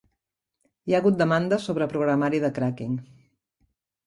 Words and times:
Hi 0.89 0.95
ha 0.95 1.01
hagut 1.03 1.19
demandes 1.19 1.67
sobre 1.69 1.89
programari 1.93 2.41
de 2.47 2.51
cracking. 2.57 2.97